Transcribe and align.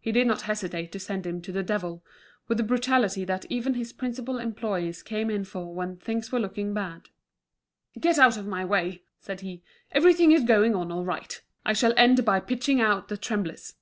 He 0.00 0.12
did 0.12 0.26
not 0.26 0.40
hesitate 0.48 0.92
to 0.92 0.98
send 0.98 1.26
him 1.26 1.42
to 1.42 1.52
the 1.52 1.62
devil, 1.62 2.02
with 2.46 2.58
a 2.58 2.62
brutality 2.62 3.26
that 3.26 3.44
even 3.50 3.74
his 3.74 3.92
principal 3.92 4.38
employees 4.38 5.02
came 5.02 5.28
in 5.28 5.44
for 5.44 5.74
when 5.74 5.98
things 5.98 6.32
were 6.32 6.40
looking 6.40 6.72
bad. 6.72 7.10
"Get 8.00 8.16
out 8.18 8.38
of 8.38 8.46
my 8.46 8.64
way!" 8.64 9.02
said 9.20 9.42
he. 9.42 9.62
"Everything 9.90 10.32
is 10.32 10.44
going 10.44 10.74
on 10.74 10.90
all 10.90 11.04
right. 11.04 11.38
I 11.66 11.74
shall 11.74 11.92
end 11.98 12.24
by 12.24 12.40
pitching 12.40 12.80
out 12.80 13.08
the 13.08 13.18
tremblers." 13.18 13.74